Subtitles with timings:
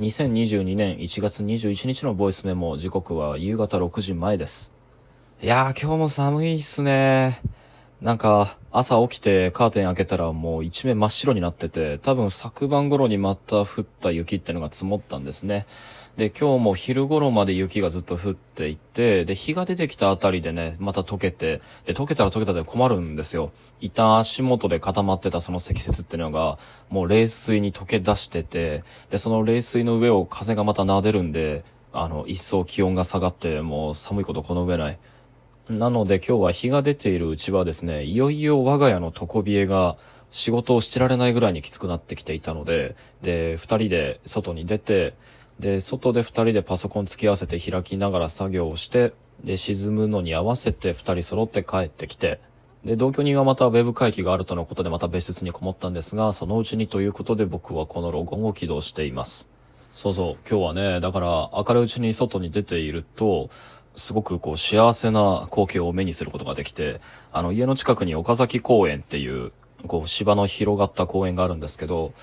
[0.00, 4.72] 2022年1月21日のボイスメモ、時刻は夕方6時前です。
[5.42, 7.42] いやー、今日も寒いっすね。
[8.00, 15.66] なんか、朝起きてカーテン開けたらもう一面真っ白になってて、多分昨晩頃にまた降った雪ってのが積もったんですね。
[16.16, 23.52] で、今日も昼頃まで雪がずっと降っていて、で、日が出てきたあたりでね、また溶けて、で、溶けたら溶けたで困るんですよ。
[23.80, 34.98] 一旦足元で固まってたその積雪っていうのが、もう冷水に溶け出してて、で、その冷水の上を風がまた撫でるんで、あの、一層気温が下がって、もう寒いことこの上ない。
[35.70, 39.96] なので今日は日が出ているうちはですね、いよいよ我が家の床冷えが
[40.30, 45.14] 仕事をしてられないぐらいにきつくなってきていたので、で、二人で外に出て、
[45.60, 49.12] で、外で二人でパソコン付き合わせて開きながら作業をして、
[49.44, 52.40] で、沈むのに合わせて二人揃って帰ってきて、
[52.84, 59.50] で、同居人はまたウェブ会議があるとのことでまた別室にこもったんですが、そのうちにということで僕はこのロゴンを起動しています。
[59.94, 63.50] そうそう、今日はね、だから明るいうちに外に出ていると、
[63.94, 69.52] すごくこう幸せな光景を目にすることができて、あの家の近くに岡崎公園っていう、
[69.86, 72.14] こう芝の広がった公園があるんですけど、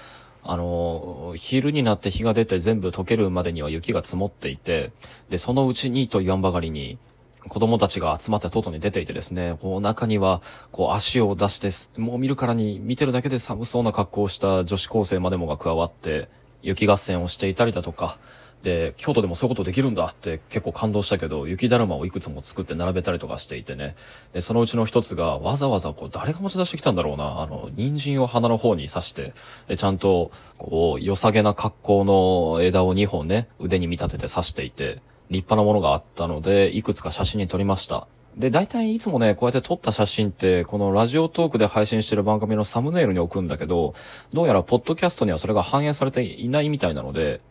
[0.48, 4.92] あの、昼になって日が出て全部溶けるまでには雪が積もっていて、
[5.30, 6.98] で、そのうちにと言わんばかりに、
[7.50, 16.30] 子供たちが集まって外に出ていてですね、こう中には、こう足を出して、もう見るからに見てるだけで寒そうな格好をした女子高生までもが加わって、
[16.62, 18.18] 雪合戦をしていたりだとか、
[18.64, 23.96] で、京都でもそういうことできるんだって結構感動したけど、雪だるまをいくつも作って並べたりとかしていてね。
[24.34, 29.34] で、そのうちの一つがわざわざこう誰が持ち出してきたんだろうな、あの、人参を鼻の方に刺して、
[29.68, 38.08] で、ちゃんと、こう、良さげな格好の枝を2本ね、腕に見立てて刺していて、立派なものがあったので、いくつか写真に撮りました。
[38.38, 43.96] で、大体いつもね、こうやって撮った写真って、このラジオトークで配信してる番組のサムネイルに置くんだけど、
[44.32, 47.42] どうやらポッドキャストにはそれが反映されていないみたいなので、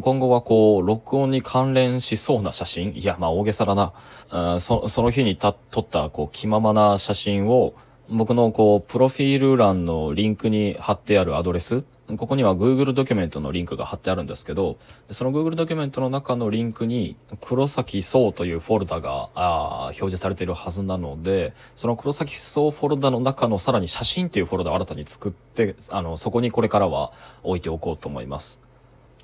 [0.00, 2.96] 今後はこう、録音に関連しそうな写真？
[2.96, 3.92] いや、まあ大げさだな。
[4.30, 7.74] あそその日にた撮った、こう、気ままな写真を、
[8.08, 11.84] 僕のこう、プロフィール欄のリンクに貼ってあるアドレス、
[12.16, 14.78] ここには Google ドキュメントのリンクが貼ってあるんですけど、
[15.10, 28.60] その Google ドキュメントの中のリンクに、黒崎総というフォルダがあ表示されているはずなので、その黒崎総フォルダの中のさらに写真っていうフォルダを新たに作って、あの、そこにこれからは置いておこうと思います。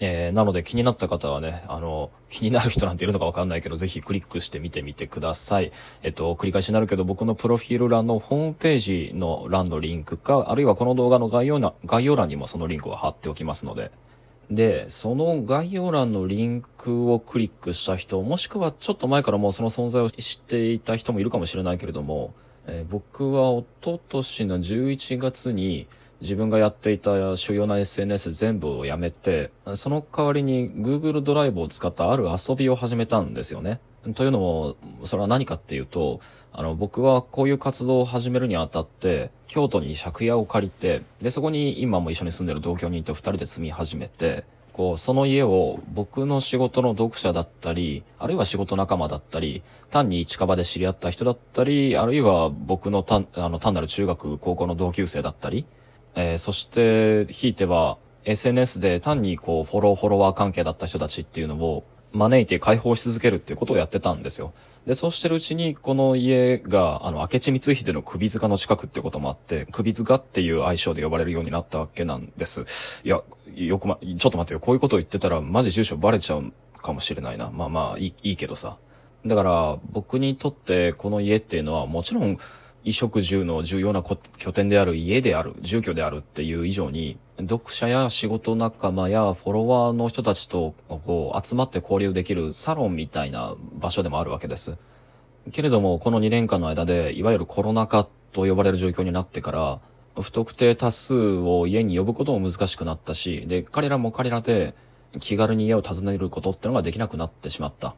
[0.00, 5.72] えー、なので気になった方はね、あの、気になる人なんているのかわかんないけど、ぜひクリックしてみてみてください。
[6.02, 13.90] えっと、繰り返しになるけど、僕のプロフィール欄のホームページの欄のリンクか、あるいはこの動画の概要な概要欄にもそのリンクを貼っておきますので。
[14.50, 22.34] で、その概要欄のリンクをクリックした人、もしくはちょっと前からもうその存在を知っていた人もいるかもしれないけれども、
[22.66, 25.86] えー僕は一昨年の11月に、
[26.20, 33.80] 自分がやっていた主要な SNS 全部をやめて、その代わりに Google ドライブを使ったある遊びを始めたんですよね。
[34.14, 36.20] というのも、それは何かっていうと、
[36.52, 55.66] あの、僕はこういう活動を始めるにあたって、京都に借家を借りて、で、そこに今も一緒に住んでる同居人と二人で住み始めて、こう、その家を僕の仕事の読者だったり、あるいは仕事仲間だったり、単に近場で知り合った人だったり、あるいは僕の単あの単なる中学、高校の同級生だったり、
[56.20, 64.52] えーそして、ひいては、SNS で単にこう、フォロー、フォロワー関係だった人たちっていうのを招いて解放し続けるっていうことをやってたんですよ。
[64.84, 73.00] で、そうしてるうちに、この家が、あの、明智光秀の首塚の近くってこともあって、首塚っていう愛称で呼ばれるようになったわけなんです。
[73.04, 73.22] いや、
[73.54, 74.60] よくま、ちょっと待ってよ。
[74.60, 76.52] こういうことを言ってたら、マジ住所バレちゃう
[76.82, 77.50] かもしれないな。
[77.50, 78.76] まあまあ、いい、いいけどさ。
[79.24, 82.38] だから、僕にとって、この家っていうのは、もちろん、
[82.84, 94.76] 衣食住の重要な拠点である家である、住居であるっていう以上に、読者や仕事仲間やフォロワーの人たちとこう集まって交流できるサロンみたいな場所でもあるわけです。
[95.52, 99.80] けれども、この2年間の間で、いわゆるコロナ禍と呼ばれる状況になってから、
[100.20, 104.74] 不特定多数を家に呼ぶことも難しくなったし、で、彼らも彼らで
[105.20, 107.94] 気軽に家を訪ねることってのができなくなってしまった。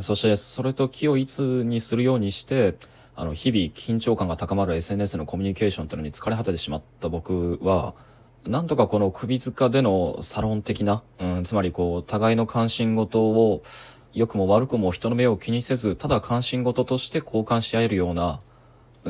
[0.00, 2.74] そして、それと気をいつにするようにして、
[3.16, 7.94] あの、日々緊張感が高まる SNS のコミュニケーションっていうのに疲れ果ててしまった僕は、
[8.46, 13.62] なんとかこの首塚でのサロン的な、うん、つまりこう、互いの関心事を、
[14.12, 18.40] 良くも悪くも人の目を気にせず、ただ関心事として交換し合えるような、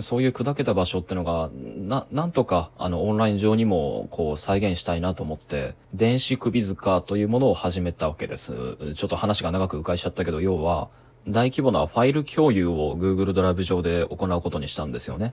[0.01, 8.77] そういう砕けた場所ってのが、な、なんとか、あの、オンライン上にも、こう、再現したいなと思って、電子首塚というものを始めたわけです。
[8.95, 10.89] ちょっと話が長く迂回しちゃったけど、要は、
[11.27, 15.33] 大規模なファイル共有を Google ドライブ上で行うことにしたんですよね。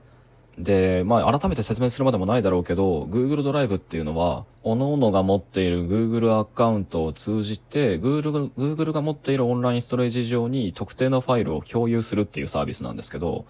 [0.58, 13.46] で、まあ、改めて説明するまでもないだろうけど、Google ドライブっていうのは、各々が持っている Google アカウントを通じて、Google, Google が持っているオンラインストレージ上に特定のファイルを共有するっていうサービスなんですけど、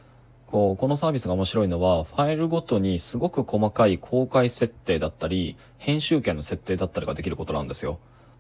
[0.47, 7.99] こう、このサービスが面白いのは、ファイルごとにすごく細かい公開設定だったり、編集権の設定だったりができることなんですよ。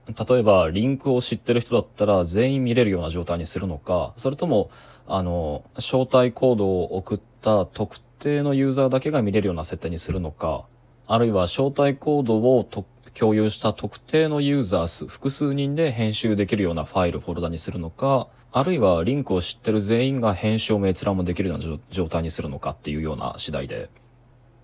[0.08, 4.70] 例えば、リンクを知ってる人だったら全員見れるような状態にするのか、それとも、
[5.06, 10.64] あの、招待コードを送った特定のユーザーだけが見れるような設定にするのか、
[11.06, 12.66] あるいは招待コードを
[13.14, 23.88] 共有した特定のユーザー数、複数人で編集できるようなファイル、フォルダにするのか、あるいはリンクを知ってる全員が編集も閲覧もできるような状態にするのかっていうような次第で。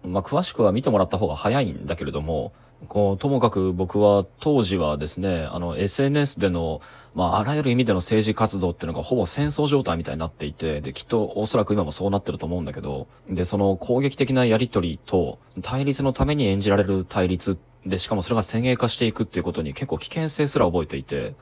[0.05, 2.53] まあ、詳しくは見てもらった方が早いんだけれども、
[2.87, 6.81] こう、ともかく僕は当時はですね、あの、SNS での、
[7.15, 21.35] まあ、あらゆる意味での政治活動っていうのがほぼ戦争状態みたいになっていて、で、きっとおそらく今もそうなってると思うんだけど、で、その攻撃的なやりとりと、対立のために演じられる対立で、しかもそれが先鋭化していくっていうことに結構危険性すら覚えていて、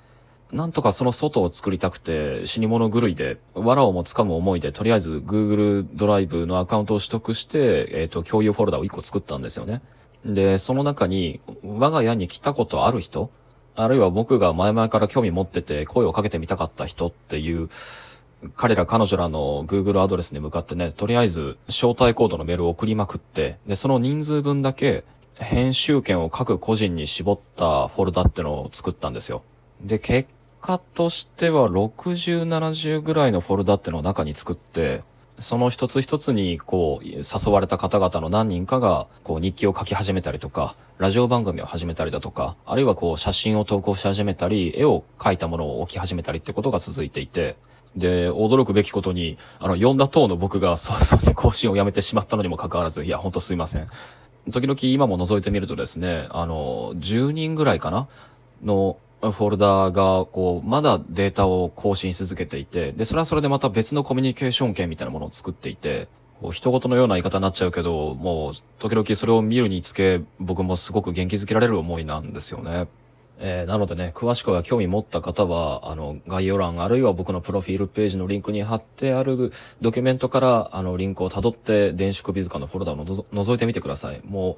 [0.53, 9.83] なんとかその外を作りたくて、死に物狂いで、藁をも掴む思いで、とりあえず Google ドライブのアカウントを取得して、えっ、ー、と、共有フォルダを1個作ったんですよね。
[10.35, 13.31] で、その中に、我が家に来たことある人
[13.77, 17.69] あるいは僕が前々から興味持ってて声をかけてみたかった人っていう、
[18.57, 29.43] 彼ら彼女らの Google アドレスに向かってね、とりあえず招待コードのメールを送りまくって、で、その人数分だけ編集権を各個人に絞ったフォルダってのを作ったんですよ。
[29.83, 30.31] で、結
[30.63, 35.03] 果としては60、70ぐらいのフォルダってのを中に作って、
[35.39, 47.57] その一つ一つに、こう、誘われた方々の何人かが、こう、日記を書き始めたりとか、ラジオ番組を始めたりだとか、あるいはこう、写真を投稿し始めたり、絵を描いたものを置き始めたりってことが続いていて、
[47.97, 53.89] で、驚くべきことに、あの、読んだ等の僕が早々に更新をやめてしまったのにもかかわらず、いや、ほんとすいません。
[54.51, 58.09] 時々今も覗いてみるとですね、あの、10人ぐらいかな
[58.65, 66.09] のフォルダが、こう、まだデータを更新し続けていて、で、それはそれでまた別のコミュニケーション権みたいなものを作っていて、
[66.41, 72.89] こう、人事のような言い方になっちゃうけど、もう、時々それを見るにつけ、僕もすごく元気づけられる思いなんですよね。
[73.39, 84.21] えー、なのでね、詳しくは興味持った方は、あの、概要欄、あるいは僕のプロフィールページのリンクに貼ってあるドキュメントから、あの、リンクを辿って、電子首塚のフォルダをのぞ覗いてみてください。
[84.25, 84.57] もう、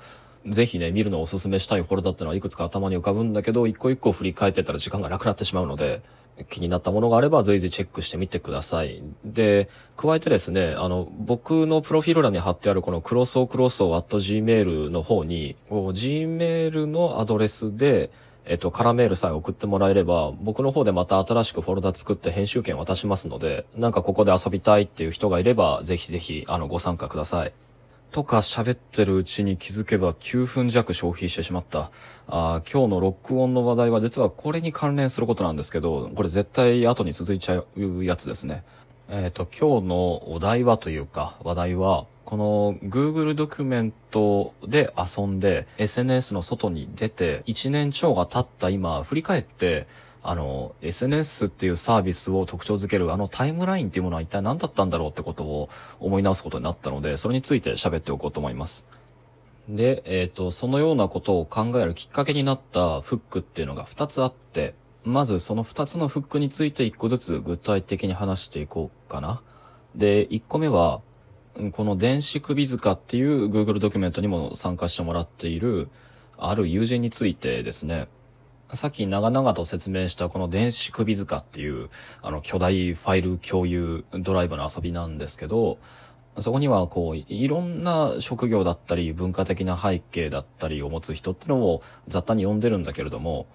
[0.51, 6.03] ぜひね、見るのをおすすめしたいフォルダってのはいくつか頭に浮かぶんだけど、一個一個振り返ってたら時間がなくなってしまうので、
[6.45, 9.03] 気になったものがあれば随時チェックしてみてください。
[9.25, 18.11] で、加えてですね、あの、僕のプロフィール欄に貼ってあるこのクロソークロソー at gmail の方に、gmail のアドレスで、
[18.45, 27.53] えっと、カラメールさえ送ってもらえれば、僕の方でまた新しくフォルダ作って編集権渡しますので、なんかここで遊びたいっていう人がいれば、ぜひぜひ、あの、ご参加ください。
[28.11, 31.91] とか喋ってるうちに気づけば9分弱消費してしまった。
[32.27, 38.65] あ今日の録音の話題は実はこれに関連することなんですけど、これ絶対後に続いちゃうやつですね。
[39.09, 49.87] えっ、ー、と、今日のお題はというか、話題は、この Google ドキュメントで遊んで SNS の外に出て1年超が経った今振り返って
[50.23, 55.69] あの、SNS っていうサービスを特徴づけるあのタイムラインっていうものは一体何だったんだろうってことを
[56.01, 58.87] 思い直すことになったので、それについて喋っておこうと思います。
[59.69, 64.75] で、えっ、ー、と、そのようなことを考えるきっかけになったフックっていうのが2つあって、
[65.05, 69.43] まずその2つのフックについて1個ずつ具体的に話していこうかな。
[69.95, 71.01] で、1個目は、
[71.73, 75.89] この電子首塚っていう Google ドキュメントにも参加してもらっている、
[76.37, 78.09] ある友人についてですね。
[78.75, 81.89] さっき長々と説明したこの電子首塚っていう、
[82.21, 85.79] あの巨大ファイル共有ドライブの遊びなんですけど、
[86.41, 93.47] そこにはこう、いろんな職業だったり、文化的な背景だったりを持つ人ってのを雑多に呼んでるんだけれども、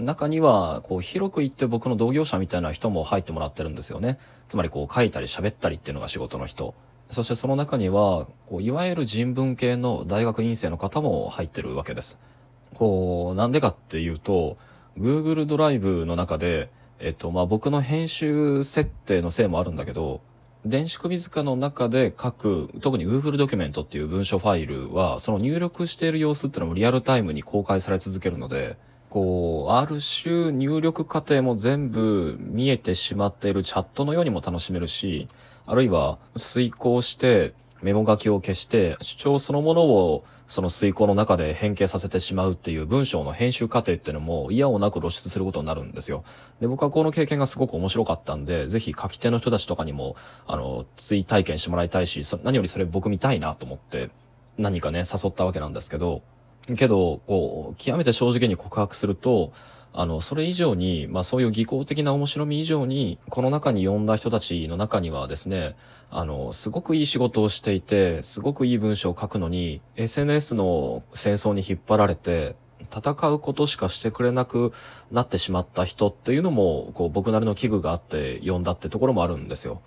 [0.00, 4.18] 中には、こう、広く言って僕の同業者みたいな人も入ってもらってるんですよね。
[4.48, 6.74] つまりこう、書いたり喋ったりっていうのが仕事の人。
[7.10, 12.18] そしてその中には、こう、いわゆる人文系の大学院生の方も入ってるわけです。
[12.74, 14.56] こう、なんでかっていうと、
[14.98, 20.20] Google ドライブの中で、えっと、まあ、僕の編集設定のせいもあるんだけど、
[20.64, 28.78] 電子首塚の中で書く、特に Google ドキュメントっていう文書ファイルは、その入力している様子っていうのもリアルタイムに公開され続けるので、
[29.10, 35.28] こう、ある種入力過程も全部見えてしまっているチャットのようにも楽しめるし、
[35.66, 37.52] あるいは遂行して、
[37.82, 46.22] メモ書きを消して主張そのものをその遂行の中で変形させてしまうっていう文章の編集過程っていうのも嫌をなく露出することになるんですよ。
[46.60, 50.16] で、僕はこの経験がすごく面白かったんで、ぜひ書き手の人たちとかにも、
[50.46, 54.10] あの、追体験してもらいたいし、何よりそれ僕見たいなと思って、
[54.58, 56.22] 何かね、誘ったわけなんですけど、
[56.76, 59.52] けど、こう、極めて正直に告白すると、
[59.96, 65.76] あの、それ以上に、まあそういう技巧的な面白み以上に、この中に呼んだ人たちの中にはですね、
[66.10, 72.56] あの、すごくいい仕事をしていて、すごくいい文章を書くのに、SNS の戦争に引っ張られて、
[72.92, 74.72] 戦うことしかしてくれなく
[75.12, 79.80] なってしまった人っていうのも、こう僕なりの危惧があって呼んだってところもあるんですよ。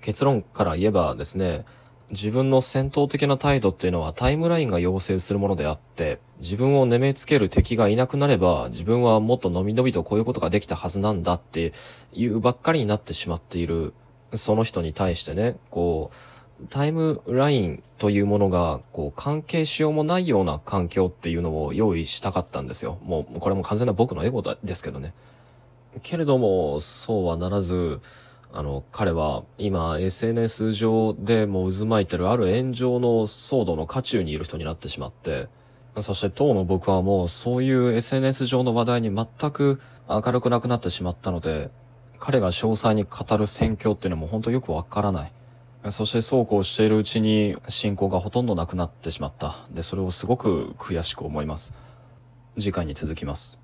[0.00, 1.66] 結論から言えばですね、
[2.12, 11.72] 自分の戦闘的な態度っていうのはタイムラインが要請するものであって、自分を眠めつける敵がいなくなれば、自分はもっとのびのびとこういうことができたはずなんだって
[12.12, 13.94] いうばっかりになってしまっている、
[14.34, 22.98] その人に対してね、こう、タイムラインというものが、こう、関係しようもないような環境っていうのを用意したかったんですよ。
[23.04, 25.14] もう、これも完全な僕のエゴですけどね。
[26.02, 28.00] けれども、そうはならず、
[28.54, 35.48] あの、彼は今 SNS 上でもう渦巻いてるある炎上の騒動の渦中にいる人になってしまって、
[36.00, 41.70] そして当の僕はもうそういう SNS 上の話題に全く明るくなくなってしまったので、
[42.18, 45.32] 彼が詳細に語る戦況っていうのも本当よくわからない。
[45.90, 49.66] そしてそうこうしているうちに進行がほとんどなくなってしまった。
[49.70, 51.74] で、それをすごく悔しく思います。
[52.58, 53.61] 次回に続きます。